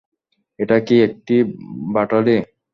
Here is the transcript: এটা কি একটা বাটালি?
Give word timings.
এটা 0.59 0.77
কি 0.87 0.95
একটা 1.07 1.35
বাটালি? 1.93 2.37